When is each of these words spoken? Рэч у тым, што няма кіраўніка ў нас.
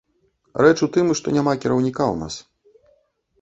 Рэч 0.65 0.79
у 0.87 0.89
тым, 0.95 1.11
што 1.19 1.27
няма 1.35 1.53
кіраўніка 1.67 2.03
ў 2.13 2.21
нас. 2.23 2.33